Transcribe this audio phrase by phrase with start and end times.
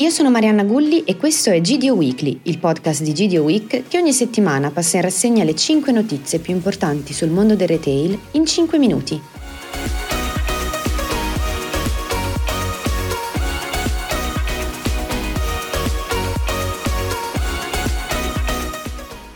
[0.00, 3.98] io sono Marianna Gulli e questo è GDO Weekly, il podcast di GDO Week che
[3.98, 8.46] ogni settimana passa in rassegna le 5 notizie più importanti sul mondo del retail in
[8.46, 9.20] 5 minuti.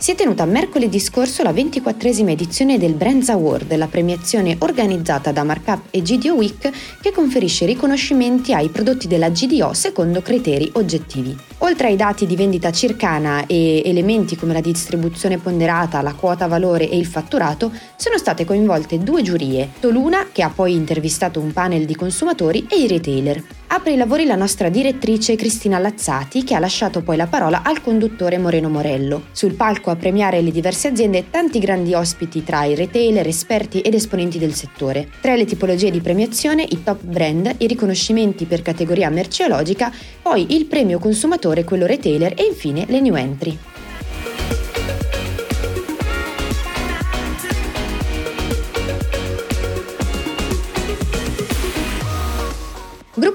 [0.03, 5.45] Si è tenuta mercoledì scorso la 24esima edizione del Brands Award, la premiazione organizzata da
[5.45, 11.33] Markup e GDO Week che conferisce riconoscimenti ai prodotti della GDO secondo criteri oggettivi.
[11.59, 16.89] Oltre ai dati di vendita circana e elementi come la distribuzione ponderata, la quota valore
[16.89, 21.85] e il fatturato, sono state coinvolte due giurie, Toluna, che ha poi intervistato un panel
[21.85, 23.41] di consumatori, e i retailer.
[23.73, 27.81] Apre i lavori la nostra direttrice Cristina Lazzati, che ha lasciato poi la parola al
[27.81, 29.23] conduttore Moreno Morello.
[29.31, 33.95] Sul palco a premiare le diverse aziende tanti grandi ospiti tra i retailer, esperti ed
[33.95, 35.09] esponenti del settore.
[35.19, 40.65] Tre le tipologie di premiazione, i top brand, i riconoscimenti per categoria merceologica, poi il
[40.67, 43.57] premio consumatore, quello retailer e infine le new entry.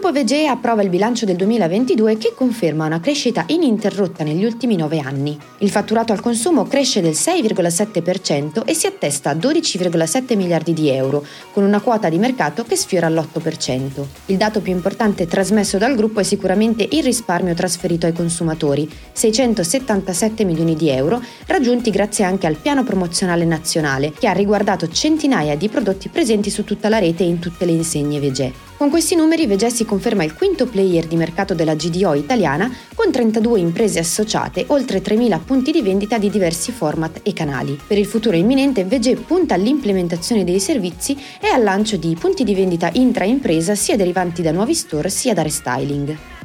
[0.08, 5.00] Gruppo VGE approva il bilancio del 2022 che conferma una crescita ininterrotta negli ultimi nove
[5.00, 5.38] anni.
[5.58, 11.22] Il fatturato al consumo cresce del 6,7% e si attesta a 12,7 miliardi di euro,
[11.52, 14.06] con una quota di mercato che sfiora l'8%.
[14.26, 20.42] Il dato più importante trasmesso dal gruppo è sicuramente il risparmio trasferito ai consumatori, 677
[20.44, 25.68] milioni di euro, raggiunti grazie anche al piano promozionale nazionale, che ha riguardato centinaia di
[25.68, 28.67] prodotti presenti su tutta la rete e in tutte le insegne VGE.
[28.78, 33.10] Con questi numeri Vegè si conferma il quinto player di mercato della GDO italiana con
[33.10, 37.76] 32 imprese associate, oltre 3.000 punti di vendita di diversi format e canali.
[37.84, 42.54] Per il futuro imminente Vegè punta all'implementazione dei servizi e al lancio di punti di
[42.54, 46.37] vendita intra-impresa sia derivanti da nuovi store sia da restyling.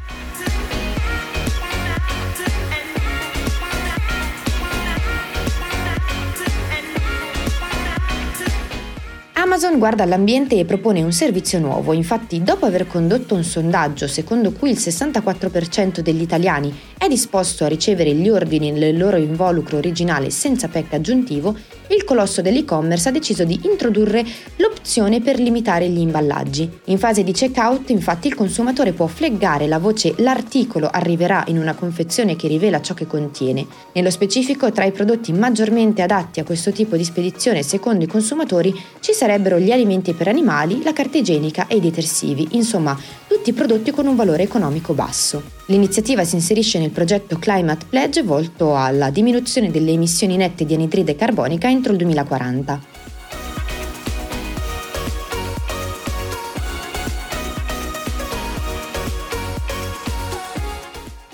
[9.54, 14.52] Amazon guarda all'ambiente e propone un servizio nuovo, infatti dopo aver condotto un sondaggio secondo
[14.52, 20.32] cui il 64% degli italiani è disposto a ricevere gli ordini nel loro involucro originale
[20.32, 21.56] senza pack aggiuntivo,
[21.90, 24.26] il colosso dell'e-commerce ha deciso di introdurre
[24.58, 26.70] l'opzione per limitare gli imballaggi.
[26.86, 31.74] In fase di checkout, infatti, il consumatore può fleggare la voce l'articolo arriverà in una
[31.74, 33.66] confezione che rivela ciò che contiene.
[33.94, 38.74] Nello specifico, tra i prodotti maggiormente adatti a questo tipo di spedizione secondo i consumatori
[39.00, 43.92] ci sarebbero gli alimenti per animali, la carta igienica e i detersivi, insomma, tutti prodotti
[43.92, 45.62] con un valore economico basso.
[45.68, 51.16] L'iniziativa si inserisce nel progetto Climate Pledge volto alla diminuzione delle emissioni nette di anidride
[51.16, 52.80] carbonica entro il 2040.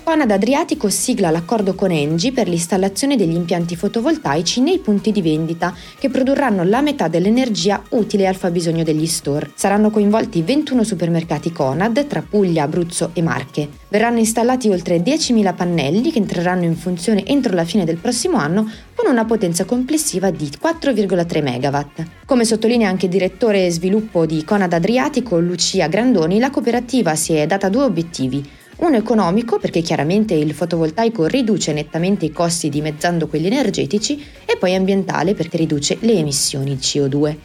[0.09, 5.71] Conad Adriatico sigla l'accordo con Engie per l'installazione degli impianti fotovoltaici nei punti di vendita
[5.99, 9.51] che produrranno la metà dell'energia utile al fabbisogno degli store.
[9.53, 13.69] Saranno coinvolti 21 supermercati Conad tra Puglia, Abruzzo e Marche.
[13.87, 18.67] Verranno installati oltre 10.000 pannelli che entreranno in funzione entro la fine del prossimo anno
[18.95, 22.03] con una potenza complessiva di 4,3 MW.
[22.25, 27.45] Come sottolinea anche il direttore sviluppo di Conad Adriatico, Lucia Grandoni, la cooperativa si è
[27.45, 33.47] data due obiettivi uno economico, perché chiaramente il fotovoltaico riduce nettamente i costi dimezzando quelli
[33.47, 37.35] energetici, e poi ambientale, perché riduce le emissioni CO2.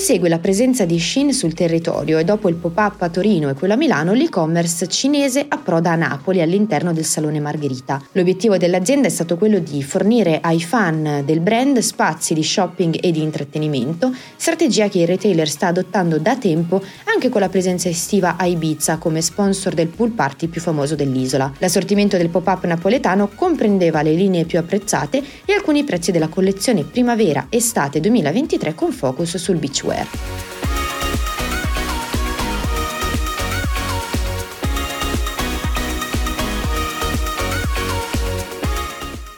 [0.00, 3.74] Prosegue la presenza di Shin sul territorio e dopo il pop-up a Torino e quello
[3.74, 8.02] a Milano, l'e-commerce cinese approda a Napoli all'interno del Salone Margherita.
[8.12, 13.10] L'obiettivo dell'azienda è stato quello di fornire ai fan del brand spazi di shopping e
[13.10, 16.82] di intrattenimento, strategia che il retailer sta adottando da tempo
[17.12, 21.52] anche con la presenza estiva a Ibiza come sponsor del pool party più famoso dell'isola.
[21.58, 28.00] L'assortimento del pop-up napoletano comprendeva le linee più apprezzate e alcuni prezzi della collezione primavera-estate
[28.00, 30.08] 2023 con focus sul beachwear software.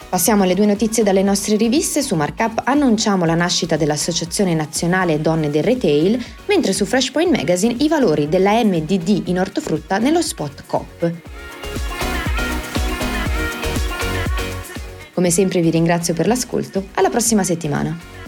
[0.08, 2.02] Passiamo alle due notizie dalle nostre riviste.
[2.02, 7.88] Su Markup annunciamo la nascita dell'Associazione Nazionale Donne del Retail, mentre su Freshpoint Magazine i
[7.88, 11.12] valori della MDD in ortofrutta nello spot COP.
[15.14, 18.21] Come sempre vi ringrazio per l'ascolto, alla prossima settimana.